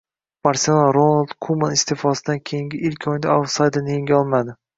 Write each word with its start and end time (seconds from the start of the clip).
“Barselona” 0.47 0.87
Ronald 0.95 1.35
Kuman 1.47 1.75
iste’fosidan 1.75 2.41
keyingi 2.51 2.81
ilk 2.91 3.07
o‘yinda 3.13 3.31
autsayderni 3.37 3.97
yenga 3.97 4.19
olmadi 4.23 4.59